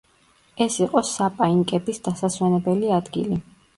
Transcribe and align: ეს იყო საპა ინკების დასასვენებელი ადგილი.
ეს 0.65 0.77
იყო 0.85 1.03
საპა 1.09 1.49
ინკების 1.57 2.03
დასასვენებელი 2.09 2.91
ადგილი. 2.97 3.39